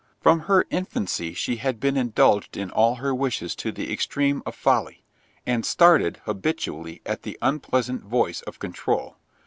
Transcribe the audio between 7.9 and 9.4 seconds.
voice of control.